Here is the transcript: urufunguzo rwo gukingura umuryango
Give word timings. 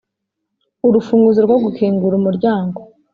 urufunguzo 0.87 1.39
rwo 1.47 1.57
gukingura 1.63 2.13
umuryango 2.17 2.79